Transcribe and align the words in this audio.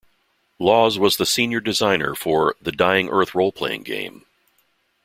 Laws 0.57 0.97
was 0.97 1.17
the 1.17 1.27
senior 1.27 1.59
designer 1.59 2.15
for 2.15 2.55
"The 2.59 2.71
Dying 2.71 3.07
Earth 3.09 3.33
Roleplaying 3.33 3.83
Game". 3.83 4.25